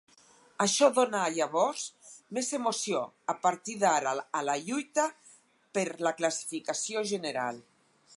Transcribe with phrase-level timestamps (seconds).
[0.63, 1.83] Això donà llavors
[2.37, 3.01] més emoció
[3.33, 5.05] a partir d'ara a la lluita
[5.79, 7.61] per la classificació general.